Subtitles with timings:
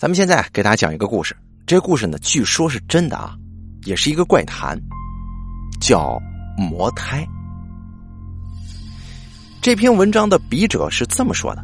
[0.00, 3.36] 咱们现在给大家讲一个故事，这个故事呢，据说是真的啊，
[3.84, 4.80] 也是一个怪谈，
[5.78, 6.18] 叫
[6.56, 7.22] 魔胎。
[9.60, 11.62] 这篇文章的笔者是这么说的：“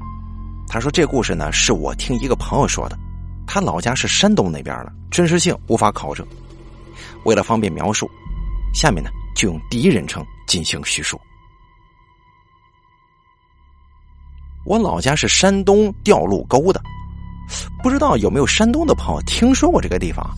[0.68, 2.98] 他说这故事呢，是我听一个朋友说的，
[3.46, 6.26] 他老家是山东那边的，真实性无法考证。
[7.24, 8.06] 为了方便描述，
[8.74, 11.18] 下面呢就用第一人称进行叙述。
[14.66, 16.78] 我老家是山东吊路沟的。”
[17.82, 20.28] 不知道有没有山东的朋友听说过这个地方？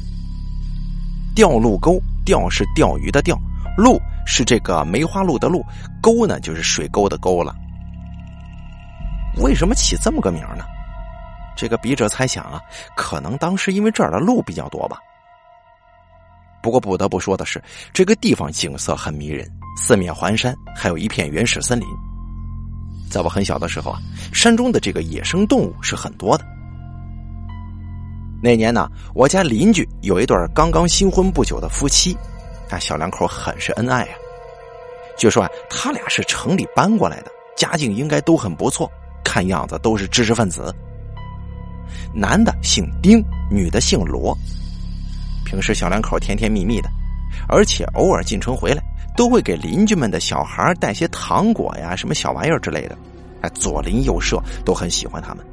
[1.35, 3.39] 钓路沟，钓是钓鱼的钓，
[3.77, 5.65] 路是这个梅花鹿的鹿，
[6.03, 7.55] 沟呢就是水沟的沟了。
[9.37, 10.65] 为什么起这么个名呢？
[11.57, 12.61] 这个笔者猜想啊，
[12.97, 14.99] 可能当时因为这儿的鹿比较多吧。
[16.61, 21.87] 不过不得不说的是，这个地方景色很迷人，四面环山，还有一片原始森林。
[23.09, 24.01] 在我很小的时候啊，
[24.33, 26.45] 山中的这个野生动物是很多的。
[28.41, 32.17] 那年呢，我家邻居有一对刚刚新婚不久的夫妻，
[32.71, 34.13] 那小两口很是恩爱呀。
[35.17, 38.89] 据说啊，他俩是城里搬过来的，家境应该都很不错，
[39.25, 40.73] 看样子都是知识分子。
[42.15, 44.37] 男的姓丁，女的姓罗。
[45.45, 46.89] 平时小两口甜甜蜜蜜的，
[47.49, 48.83] 而且偶尔进城回来，
[49.17, 52.97] 都会给邻居们的小孩带些糖果呀、什么小玩意儿之类的，
[53.41, 55.45] 哎，左邻右舍都很喜欢他们。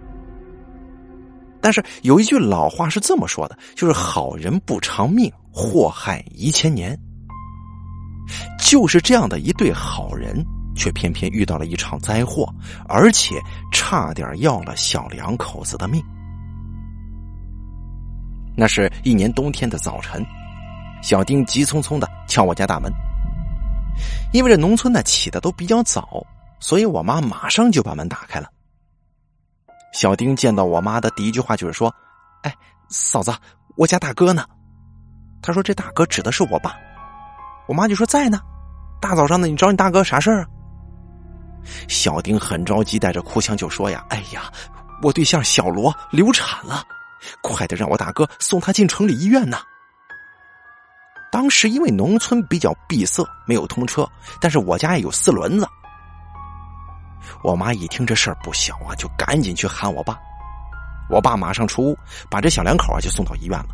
[1.65, 6.95] 但是有一句老话是这么说的，就是好人不长命，祸害一千年。
[8.59, 12.47] 就是这样的一对好人，却偏偏遇到了一场灾祸，
[12.87, 13.41] 而且
[13.71, 15.99] 差点要了小两口子的命。
[18.55, 20.23] 那是一年冬天的早晨，
[21.01, 22.93] 小丁急匆匆的敲我家大门。
[24.31, 26.23] 因为这农村呢起的都比较早，
[26.59, 28.51] 所以我妈马上就把门打开了。
[29.95, 31.89] 小丁见到我妈的第一句话就是说
[32.43, 32.53] ：“哎，
[32.89, 33.33] 嫂子，
[33.77, 34.45] 我家大哥呢？”
[35.41, 36.75] 他说：“这大哥指的是我爸。”
[37.65, 38.41] 我妈就说：“在呢。”
[38.99, 40.47] 大早上的，你找你大哥啥事儿啊？
[41.87, 44.51] 小丁很着急，带着哭腔就说：“呀，哎呀，
[45.01, 46.83] 我对象小罗流产了，
[47.41, 49.59] 快点让我大哥送他进城里医院呢。”
[51.31, 54.05] 当时因为农村比较闭塞，没有通车，
[54.41, 55.65] 但是我家也有四轮子。
[57.45, 60.17] 我妈一听这事儿不小啊，就赶紧去喊我爸。
[61.11, 61.97] 我爸马上出屋，
[62.27, 63.67] 把这小两口啊就送到医院了。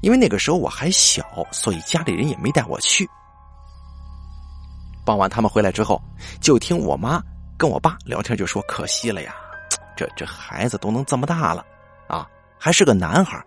[0.00, 1.22] 因为那个时候我还小，
[1.52, 3.06] 所以家里人也没带我去。
[5.04, 6.00] 傍晚他们回来之后，
[6.40, 7.22] 就听我妈
[7.58, 9.34] 跟我爸聊天，就说：“可惜了呀，
[9.94, 11.62] 这这孩子都能这么大了，
[12.08, 12.26] 啊，
[12.58, 13.44] 还是个男孩，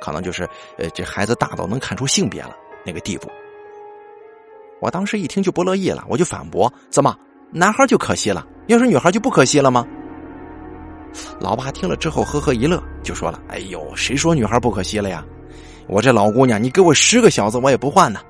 [0.00, 3.30] 可能就是呃这孩子大到能看出性别了那个地步。”
[4.80, 7.14] 我当时一听就不乐意了，我就反驳：“怎么？”
[7.52, 9.84] 男孩就可惜了，要是女孩就不可惜了吗？
[11.40, 15.24] 老爸听了之后呵呵一乐，就说了：“哎呦，谁说女孩不可惜了呀？
[15.88, 18.20] 我这老姑娘，你给我十个小子我也不换呢。”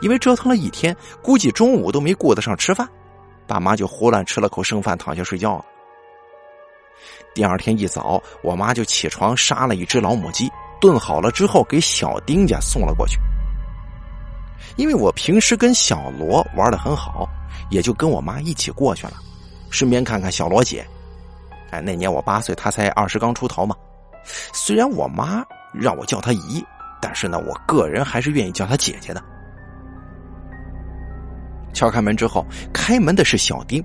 [0.00, 2.88] 因为折腾了一天，估计中午都没顾得上吃饭，
[3.48, 5.64] 爸妈就胡乱吃了口剩饭，躺下睡觉了。
[7.34, 10.48] 第二天一早，我妈就起床杀了一只老母鸡，
[10.80, 13.18] 炖好了之后给小丁家送了过去。
[14.76, 17.28] 因为我平时跟小罗玩的很好，
[17.70, 19.14] 也就跟我妈一起过去了，
[19.70, 20.86] 顺便看看小罗姐。
[21.70, 23.74] 哎，那年我八岁，她才二十刚出头嘛。
[24.52, 26.64] 虽然我妈让我叫她姨，
[27.00, 29.22] 但是呢，我个人还是愿意叫她姐姐的。
[31.72, 33.84] 敲开门之后，开门的是小丁。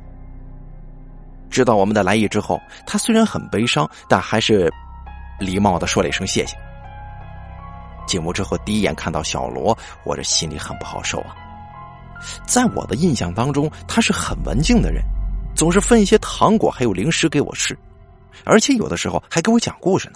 [1.50, 4.72] 知道我们的来意之后，他虽然很悲伤，但还是
[5.40, 6.56] 礼貌的说了一声谢谢。
[8.10, 11.36] 进屋之后，第一眼看到小罗，我这心里很不好受啊。
[12.48, 15.04] 在我的印象当中，他是很文静的人，
[15.56, 17.78] 总是分一些糖果还有零食给我吃，
[18.44, 20.16] 而且有的时候还给我讲故事呢。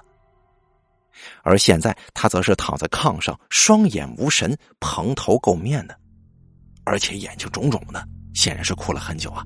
[1.44, 5.96] 而现在，他则是躺在炕上，双眼无神，蓬头垢面的，
[6.84, 9.46] 而且眼睛肿肿的，显然是哭了很久啊。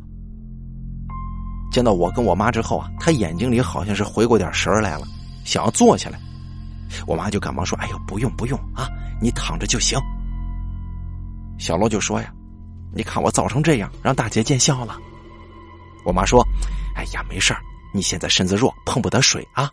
[1.69, 5.05] 见到我跟我妈之后啊，他眼睛里好像是回过点神来了，
[5.43, 6.17] 想要坐起来。
[7.05, 8.87] 我妈就赶忙说：“哎呦，不用不用啊，
[9.21, 9.97] 你躺着就行。”
[11.57, 12.31] 小罗就说：“呀，
[12.93, 14.97] 你看我早成这样，让大姐见笑了。”
[16.05, 16.45] 我妈说
[16.95, 17.55] ：“哎呀，没事
[17.93, 19.69] 你现在身子弱，碰不得水啊。”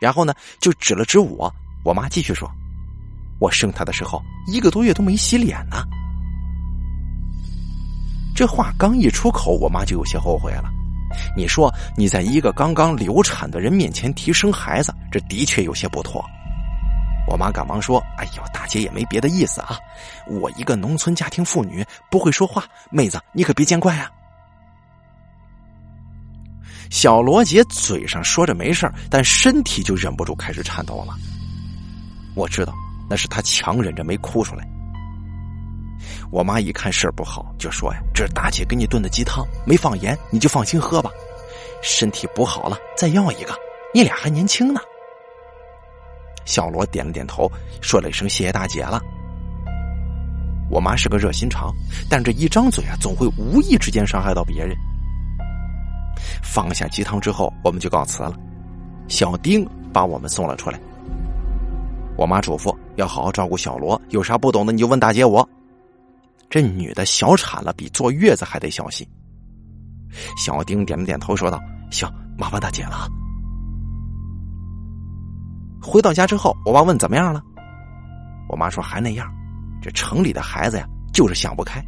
[0.00, 1.52] 然后呢，就指了指我。
[1.84, 2.50] 我妈继续说
[3.40, 5.84] ：“我生他的时候一个多月都没洗脸呢。”
[8.34, 10.70] 这话刚一出口，我妈就有些后悔了。
[11.36, 16.24] 你说你在一个刚刚流产的人面前提生孩子，这的确有些不妥。
[17.28, 19.78] 我妈赶忙说：“哎呦，大姐也没别的意思啊，
[20.26, 24.10] 我一个农村家庭妇女不会说话，妹子你可别见怪啊。”
[26.90, 31.14] 小罗杰嘴上说着没事但身体就忍不住开始颤抖了。
[32.34, 32.74] 我知道
[33.08, 34.68] 那是他强忍着没哭出来。
[36.32, 41.10] 我妈一看事儿不好，就说：“呀，这是大姐给你炖的鸡汤，没放盐，你就放心喝吧。
[41.82, 43.54] 身体不好了，再要一个。
[43.92, 44.80] 你俩还年轻呢。”
[46.46, 47.46] 小罗点了点头，
[47.82, 48.98] 说了一声“谢谢大姐了”。
[50.70, 51.70] 我妈是个热心肠，
[52.08, 54.74] 但这一张嘴啊，总会无意之间伤害到别人。
[56.42, 58.32] 放下鸡汤之后，我们就告辞了。
[59.06, 60.80] 小丁把我们送了出来。
[62.16, 65.46] 我妈嘱咐要好好照顾小罗，有啥不懂的你就问大姐我。
[66.52, 69.08] 这女的小产了，比坐月子还得小心。
[70.36, 71.58] 小丁点了点头，说道
[71.90, 72.06] ：“行，
[72.36, 73.08] 麻烦大姐了。”
[75.82, 77.42] 回到家之后，我爸问怎么样了，
[78.50, 79.26] 我妈说还那样。
[79.80, 81.82] 这城里的孩子呀，就是想不开。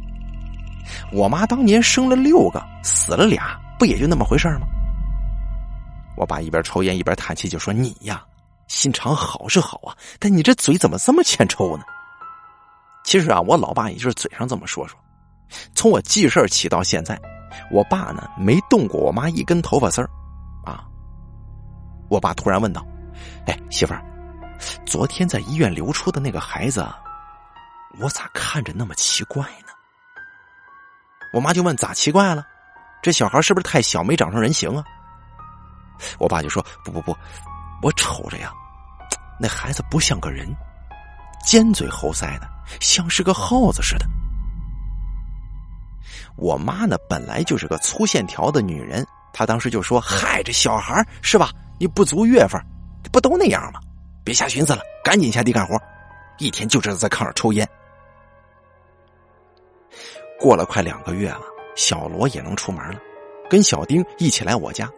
[1.13, 4.65] 我妈当年生了六个，死了俩，不也就那么回事吗？
[6.17, 8.25] 我爸一边抽烟一边叹气，就说：“你呀，
[8.67, 11.83] 心肠好是好啊，但你这嘴怎么这么欠抽呢？”
[13.05, 14.99] 其实啊，我老爸也就是嘴上这么说说。
[15.75, 17.17] 从我记事起到现在，
[17.71, 20.09] 我爸呢没动过我妈一根头发丝儿，
[20.65, 20.85] 啊。
[22.09, 22.85] 我爸突然问道
[23.45, 24.03] ：“哎，媳妇儿，
[24.85, 26.83] 昨天在医院流出的那个孩子，
[27.99, 29.67] 我咋看着那么奇怪呢？”
[31.31, 32.43] 我妈就问：“咋奇怪了？
[33.03, 34.83] 这小孩是不是太小，没长成人形啊？”
[36.17, 37.15] 我爸就说：“不不不，
[37.83, 38.51] 我瞅着呀，
[39.39, 40.47] 那孩子不像个人，
[41.45, 42.49] 尖嘴猴腮的。”
[42.79, 44.05] 像是个耗子似的。
[46.37, 51.49] 我妈呢，本来就是个粗线条的女人，她当时就说：“嗨，这小孩是吧？
[51.79, 52.61] 你不足月份，
[53.11, 53.79] 不都那样吗？
[54.23, 55.79] 别瞎寻思了，赶紧下地干活，
[56.37, 57.67] 一天就知道在炕上抽烟。”
[60.37, 61.41] 过了快两个月了，
[61.77, 62.99] 小罗也能出门了，
[63.49, 64.89] 跟小丁一起来我家，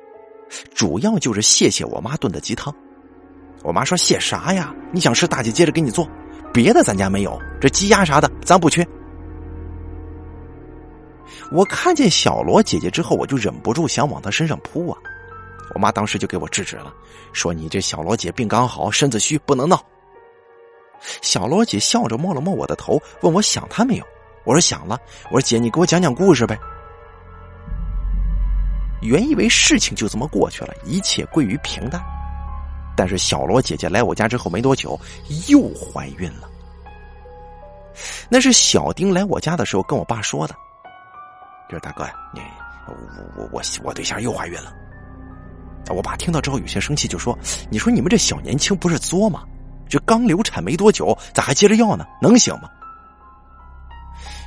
[0.73, 2.73] 主要就是谢谢我妈炖的鸡汤。
[3.61, 4.73] 我妈说：“谢啥呀？
[4.91, 6.09] 你想吃，大姐接着给你做。”
[6.53, 8.85] 别的咱家没有，这鸡鸭啥的咱不缺。
[11.51, 14.97] 我看见小罗姐姐之后，我就忍不住想往她身上扑啊！
[15.75, 16.93] 我妈当时就给我制止了，
[17.31, 19.81] 说：“你这小罗姐病刚好，身子虚，不能闹。”
[21.21, 24.05] 小罗姐笑着摸了摸我的头，问我想她没有。
[24.45, 24.97] 我说想了。
[25.29, 26.57] 我说姐，你给我讲讲故事呗。
[29.01, 32.01] 原以为事情就这么过去了，一切归于平淡。
[32.97, 34.99] 但是小罗姐姐来我家之后没多久，
[35.47, 36.49] 又怀孕了。
[38.27, 40.55] 那是小丁来我家的时候跟我爸说的。
[41.69, 42.03] 就是大哥，
[42.33, 42.41] 你
[42.87, 42.93] 我
[43.37, 44.73] 我我我对象又怀孕了。
[45.89, 47.37] 我爸听到之后有些生气，就说
[47.69, 49.43] ：“你说你们这小年轻不是作吗？
[49.87, 52.05] 这刚流产没多久，咋还接着要呢？
[52.21, 52.69] 能行吗？”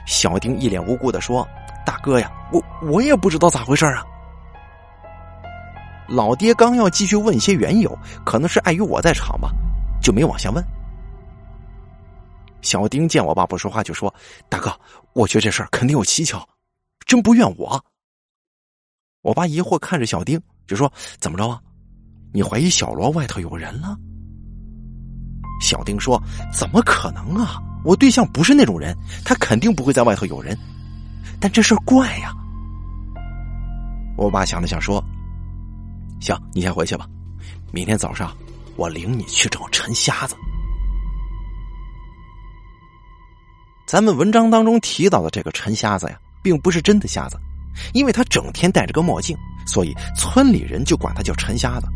[0.07, 1.47] 小丁一脸无辜的说
[1.87, 4.05] ：“大哥呀，我我也不知道咋回事啊。”
[6.11, 7.97] 老爹刚要继续问些缘由，
[8.27, 9.53] 可能是碍于我在场吧，
[10.03, 10.63] 就没往下问。
[12.63, 14.13] 小丁见我爸不说话，就说
[14.51, 14.75] ：“大哥，
[15.13, 16.45] 我觉得这事儿肯定有蹊跷，
[17.07, 17.83] 真不怨我。”
[19.23, 21.61] 我爸疑惑看着小丁，就说：“怎么着啊？
[22.33, 23.97] 你怀疑小罗外头有人了？”
[25.63, 26.21] 小丁说
[26.53, 27.63] ：“怎么可能啊？
[27.85, 30.59] 我对象不是那种人，他肯定不会在外头有人。
[31.41, 32.35] 但这事儿怪呀。”
[34.19, 35.03] 我爸想了想说。
[36.31, 37.07] 行，你先回去吧。
[37.73, 38.33] 明天早上，
[38.77, 40.37] 我领你去找陈瞎子。
[43.85, 47.37] 咱们文章当中提到的这个陈瞎子呀，并不是真的瞎子，
[47.93, 51.89] 因为他整天戴着个墨镜，所以村里人就管他叫陈瞎子。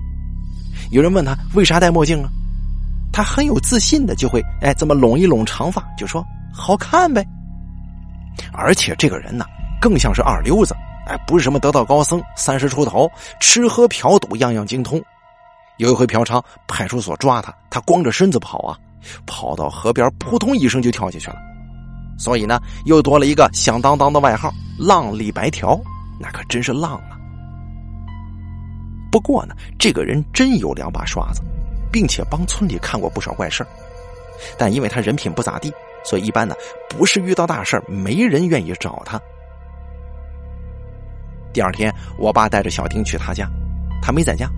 [0.91, 2.29] 有人问他为啥戴墨镜啊？
[3.13, 7.25] 他很有自信的就会哎这么拢一拢长发，就说好看呗。
[8.53, 9.47] 而且这个人呢，
[9.81, 10.75] 更像是二流子。
[11.07, 15.03] 哎，不是什么得道高僧，三十出头，吃喝嫖赌样样精通。
[15.77, 18.79] 有一回嫖娼，派出所抓他，他光着身子跑啊，
[19.27, 21.37] 跑到河边，扑通一声就跳下去了。
[22.17, 25.79] 所以呢，又多了一个响当当的外号“浪里白条”，
[26.21, 27.19] 那可真是浪啊。
[29.11, 31.43] 不过呢，这个人真有两把刷子，
[31.93, 33.67] 并且帮村里看过不少怪事
[34.57, 35.73] 但因为他人品不咋地，
[36.05, 36.55] 所以一般呢，
[36.89, 39.21] 不是遇到大事没人愿意找他。
[41.55, 43.49] 第二天，我爸带着小丁去他家，
[44.03, 44.51] 他没在家。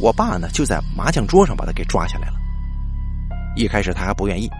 [0.00, 2.34] 我爸呢，就在麻将桌上把他给抓下来了。
[3.54, 4.50] 一开始他还不愿意，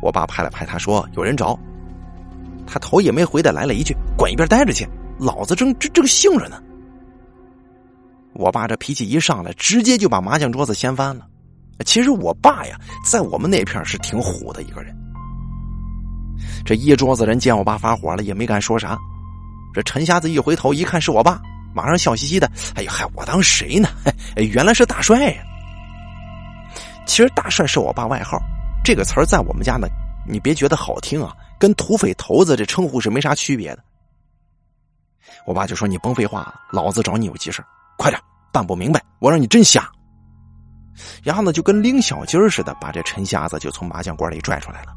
[0.00, 1.58] 我爸拍了拍他说：“有人找。”
[2.64, 6.62] 他头也没回的来了一句：“滚一边待着去，老子正正正兴着呢。”
[8.34, 11.26] 我爸这脾气一上来，直接就把麻将桌子掀翻了。
[11.84, 14.96] 其实我爸呀，在我们那片是挺虎的一个人。
[16.64, 18.96] 这一桌子人见我爸发火了，也没敢说啥。
[19.72, 21.40] 这陈瞎子一回头一看是我爸，
[21.74, 23.88] 马上笑嘻嘻的：“哎呀，嗨，我当谁呢？
[24.36, 25.42] 原来是大帅呀！”
[27.06, 28.38] 其实大帅是我爸外号，
[28.84, 29.88] 这个词儿在我们家呢，
[30.28, 33.82] 你别觉得好听啊，跟土匪头子这称呼是没啥区别的。
[35.46, 37.64] 我爸就说：“你甭废话，老子找你有急事
[37.96, 38.20] 快点
[38.52, 39.90] 办不明白，我让你真瞎。”
[41.24, 44.92] 然后呢，就跟拎小鸡儿似的，把这陈瞎子就从麻将馆里拽出来了。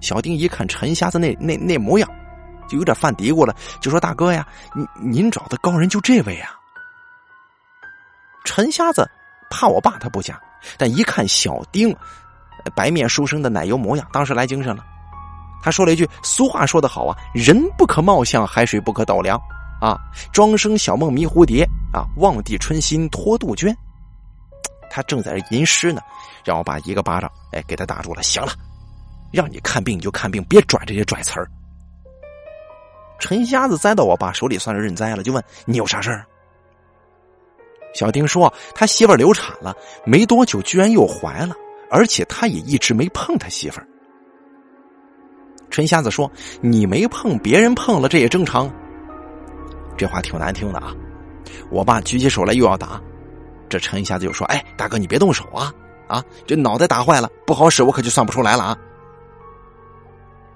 [0.00, 2.10] 小丁一看陈瞎子那那那模样，
[2.70, 6.50] 就有点犯嘀咕了，就说：“大哥呀，您您找的高人就这位啊？”
[8.46, 9.06] 陈瞎子
[9.50, 10.40] 怕我爸他不假，
[10.78, 11.94] 但一看小丁
[12.74, 14.84] 白面书生的奶油模样，当时来精神了。
[15.62, 19.38] 他说了一句：“俗话说得好啊，人不可貌相，海水不可斗量
[19.80, 19.98] 啊！
[20.32, 23.76] 庄生晓梦迷蝴蝶啊，望帝春心托杜鹃。”
[24.90, 26.00] 他正在吟诗呢，
[26.44, 28.22] 让我爸一个巴掌，哎，给他打住了。
[28.22, 28.52] 行了，
[29.30, 31.50] 让你看病你就看病，别拽这些拽词儿。
[33.20, 36.26] 陈瞎子栽到我爸手里，算是认栽了，就问你有啥事儿？
[37.94, 41.54] 小丁说他媳妇儿流产了，没多久居然又怀了，
[41.90, 43.86] 而且他也一直没碰他媳妇儿。
[45.70, 48.68] 陈瞎子说：“你没碰，别人碰了，这也正常。”
[49.96, 50.94] 这话挺难听的啊！
[51.70, 53.00] 我爸举起手来又要打，
[53.68, 55.72] 这陈瞎子就说：“哎，大哥，你别动手啊！
[56.08, 58.76] 啊，这脑袋打坏了，不好使，我可就算不出来了啊！”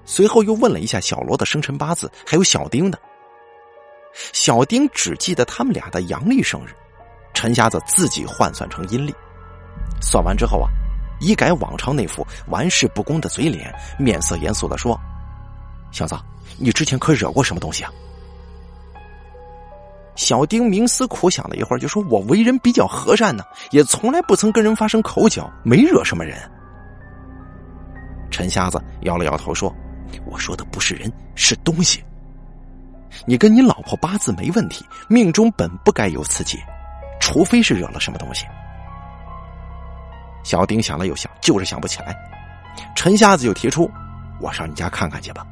[0.05, 2.99] 随后又问了一下小罗的生辰八字，还有小丁的。
[4.31, 6.69] 小丁只记得他们俩的阳历生日，
[7.33, 9.13] 陈瞎子自己换算成阴历。
[10.01, 10.69] 算完之后啊。
[11.21, 14.99] 一改往常那副玩世不恭的嘴脸，面色严肃的说
[15.89, 16.13] ：“小子，
[16.59, 17.91] 你之前可惹过什么东西啊？”
[20.17, 26.37] 小丁冥思苦想了一会儿，就说：“我为人比较和善呢，也从来不曾跟人发生口角，没惹什么人。”
[28.29, 29.73] 陈瞎子摇了摇头说
[30.25, 32.03] ：“我说的不是人，是东西。
[33.25, 36.57] 你跟你老婆八字没问题，命中本不该有此劫，
[37.19, 38.45] 除非是惹了什么东西。”
[40.43, 42.15] 小丁想了又想，就是想不起来。
[42.95, 43.89] 陈瞎子就提出
[44.39, 45.45] ：“我上你家看看去吧。”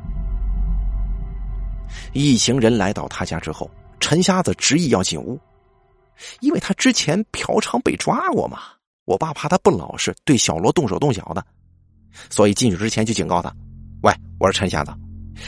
[2.13, 3.69] 一行人来到他家之后，
[3.99, 5.39] 陈瞎子执意要进屋，
[6.41, 8.59] 因为他之前嫖娼被抓过嘛。
[9.05, 11.43] 我爸怕他不老实，对小罗动手动脚的，
[12.29, 13.53] 所以进去之前就警告他：“，
[14.43, 14.93] 我说陈瞎子，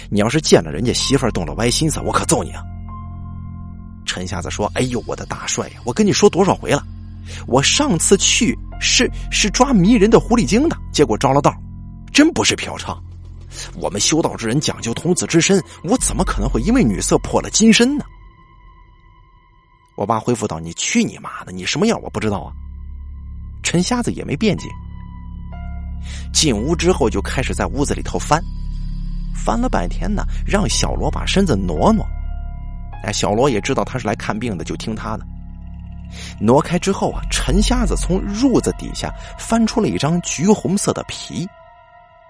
[0.09, 2.63] 你要是见了人家媳妇儿动了歪心思，我可揍你啊！”
[4.07, 6.81] 陈瞎子说：“哎呦，我的大帅呀，我跟你说多少回了。”
[7.45, 11.53] 我上次去是是抓迷人的狐狸精的，结果着了道，
[12.13, 12.97] 真不是嫖娼。
[13.81, 18.05] 我们修道之人讲究童子之身，我怎么可能会因为女色破了金身呢？
[19.97, 21.51] 我爸回复道：“你去你妈的！
[21.51, 22.53] 你什么样我不知道啊。”
[23.61, 24.69] 陈瞎子也没辩解。
[26.31, 28.39] 进屋之后就开始在屋子里头翻，
[29.35, 32.03] 翻了半天呢，让小罗把身子挪挪。
[33.03, 35.25] 哎，小罗也知道他是来看病的，就听他的。
[36.39, 41.47] 挪开之后啊，陈瞎子从褥子底下翻出了一张橘红色的皮，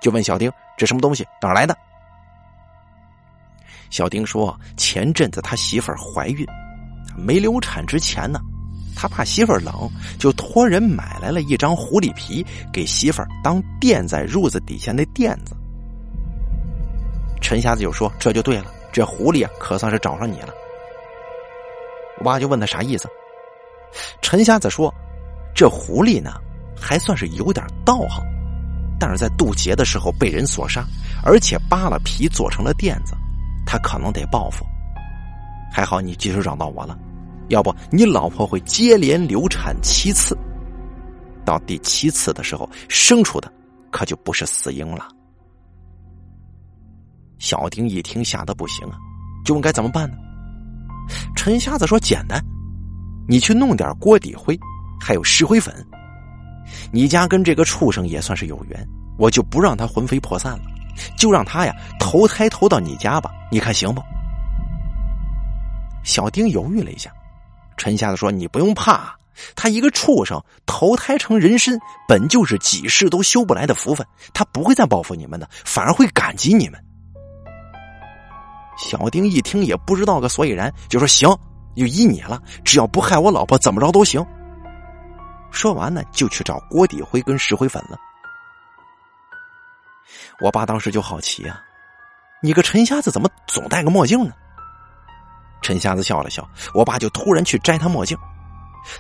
[0.02, 1.26] 就问小丁：“这什么东西？
[1.42, 1.78] 哪来的？”
[3.92, 6.46] 小丁说：“前阵子他媳妇儿怀孕，
[7.16, 8.40] 没流产之前呢，
[8.96, 15.56] 他怕媳妇儿冷，就托人买来了一张狐狸皮，给媳妇儿当垫在褥子底下那垫子。”
[17.42, 20.50] 陈瞎子就说：“这就对了，这狐狸啊，可算是找上你了。”
[22.20, 23.08] 我爸就问他啥意思。
[24.22, 24.94] 陈瞎子说
[25.54, 26.34] ：“这狐狸呢，
[26.80, 28.24] 还算是有点道行，
[29.00, 30.84] 但是在渡劫的时候被人所杀，
[31.24, 33.14] 而且扒了皮做成了垫子，
[33.66, 34.66] 他可能得报复。
[35.72, 36.98] 还好你及时找到我了，
[37.50, 40.38] 要不你老婆会接连流产七次，
[41.46, 43.52] 到第七次的时候生出的
[43.92, 45.08] 可就不是死婴了。”
[47.38, 48.98] 小丁一听吓得不行啊，
[49.44, 50.18] 就问该怎么办呢？
[51.36, 52.44] 陈瞎子说：“简单。”
[53.28, 54.58] 你去弄点锅底灰，
[55.00, 55.74] 还有石灰粉。
[56.92, 58.88] 你家跟这个畜生也算是有缘，
[59.18, 60.62] 我就不让他魂飞魄散了，
[61.18, 63.32] 就让他呀投胎投到你家吧。
[63.52, 64.02] 你看行不？
[66.04, 67.12] 小丁犹豫了一下，
[67.78, 69.16] 陈瞎子说：“你不用怕，
[69.56, 71.78] 他一个畜生投胎成人参，
[72.08, 76.80] 本就是几世都修不来的福分，他不会再报复你们的，反而会感激你们。”
[78.78, 81.30] 小丁一听也不知道个所以然，就说：“行。”
[81.76, 84.26] 就依你了，只要不害我老婆，怎么着都行。
[85.52, 87.98] 说完呢，就去找锅底灰跟石灰粉了。
[90.40, 91.62] 我爸当时就好奇啊，
[92.42, 94.34] 你个陈瞎子怎么总戴个墨镜呢？
[95.62, 98.18] 陈瞎子笑了笑，我爸就突然去摘他墨镜，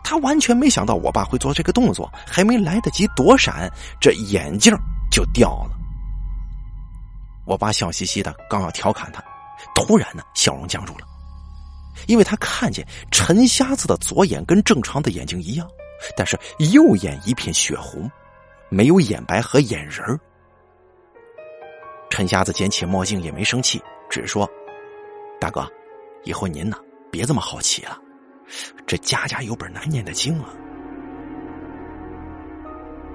[0.03, 4.75] 他完全没想到我爸会做这个动作，还没来得及躲闪，这眼镜
[5.09, 5.71] 就掉了。
[7.45, 9.23] 我爸笑嘻嘻的，刚要调侃他，
[9.73, 10.99] 突然呢，笑容僵住了。
[12.07, 15.67] 因为他看见陈瞎子的左眼跟正常的眼睛一样，
[16.15, 16.37] 但是
[16.73, 18.09] 右眼一片血红，
[18.69, 20.19] 没有眼白和眼仁。
[22.09, 24.47] 陈瞎子捡起墨镜也没生气，只说
[25.39, 25.67] ：“大哥，
[26.23, 26.77] 以后您呢
[27.11, 27.97] 别这么好奇了，
[28.85, 30.49] 这家家有本难念的经啊。”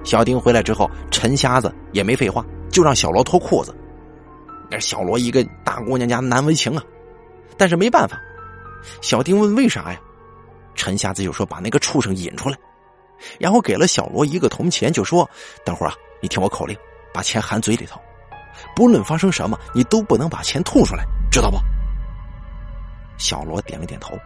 [0.03, 3.75] 小丁回来之后，陈瞎子也没废话，就让小罗脱裤子。
[4.71, 6.83] 那小罗一个大姑娘家难为情啊，
[7.57, 8.17] 但是没办法。
[9.01, 9.99] 小丁问为啥呀？
[10.75, 12.57] 陈瞎子就说把那个畜生引出来，
[13.37, 15.29] 然后给了小罗一个铜钱，就说
[15.65, 16.75] 等会儿啊，你听我口令，
[17.13, 17.99] 把钱含嘴里头，
[18.73, 21.57] 不论发生什么，你都不能把钱吐出来，知道不？
[23.17, 24.17] 小罗点了点头。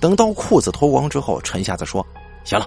[0.00, 2.06] 等到裤子脱光之后，陈瞎子说
[2.44, 2.64] ：“行了。”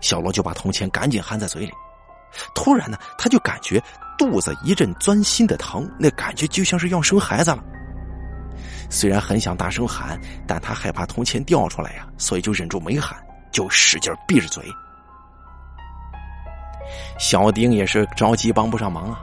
[0.00, 1.72] 小罗就把铜钱赶紧含在嘴里。
[2.54, 3.82] 突然呢，他就感觉
[4.18, 7.62] 肚子一阵钻心的疼，那感觉就像是要生孩子了。
[8.90, 13.16] 虽然很想大声喊，但他害怕铜钱掉出来呀，所以就忍住没喊，
[13.50, 14.64] 就使劲闭着嘴。
[17.18, 19.20] 小丁也是着急，帮不上忙啊。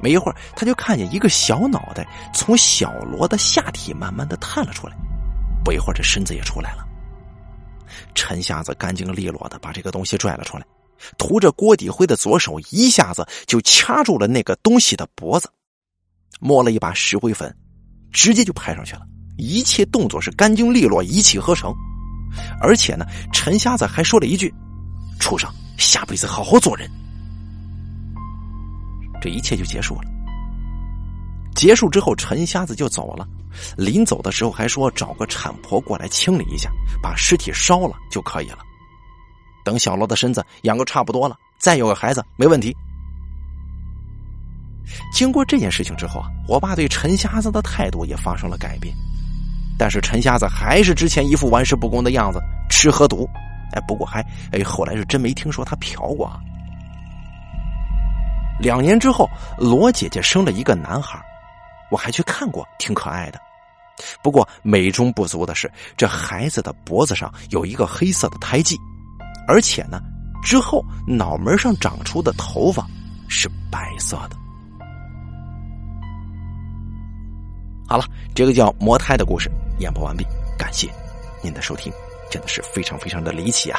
[0.00, 4.94] 没一会儿，他就看见一个小脑袋从小罗的下体慢慢的探了出来。
[5.64, 6.86] 不一会儿，这身子也出来了。
[8.14, 10.64] 陈瞎子干净利落的把这个东西拽了出来，
[11.18, 15.48] 涂着锅底灰的左手一下子就掐住了那个东西的脖子，
[16.40, 17.54] 摸了一把石灰粉，
[18.12, 19.02] 直接就拍上去了。
[19.38, 21.74] 一切动作是干净利落，一气呵成。
[22.60, 24.52] 而且呢，陈瞎子还说了一句
[25.20, 26.90] ：“畜生，下辈子好好做人。”
[29.20, 30.02] 这一切就结束了。
[31.54, 33.26] 结束之后，陈瞎子就走了。
[33.76, 36.70] 临走的时候还说找个产婆过来清理一下，
[37.02, 38.58] 把尸体烧了就可以了。
[39.66, 42.72] 等小罗的身子养个差不多了，再有个孩子没问题。
[45.12, 48.94] 经过这件事情之后啊，我爸对陈瞎子的态度也发生了改变，
[49.76, 53.28] 但是陈瞎子还是之前一副玩世不恭的样子，吃喝赌。
[53.72, 56.26] 哎，不过还哎，后来是真没听说他嫖过。
[56.26, 56.38] 啊
[58.60, 61.20] 两年之后，罗姐姐生了一个男孩，
[61.90, 63.40] 我还去看过，挺可爱的。
[64.22, 68.78] 不过美中不足的是，这孩子的脖子上有一个黑色的胎记，
[69.46, 70.00] 而且呢，
[70.42, 72.86] 之后脑门上长出的头发
[73.28, 74.36] 是白色的。
[77.88, 78.04] 好了，
[78.34, 80.26] 这个叫魔胎的故事演播完毕，
[80.58, 80.90] 感谢
[81.42, 81.92] 您的收听，
[82.28, 83.78] 真的是非常非常的离奇啊！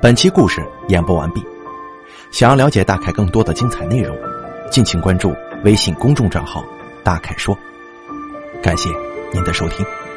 [0.00, 1.44] 本期故事演播完毕。
[2.30, 4.16] 想要了解大凯更多的精彩内容，
[4.70, 6.62] 敬请关注微信公众账号
[7.08, 7.58] “大凯说”。
[8.62, 8.90] 感谢
[9.32, 10.07] 您的收听。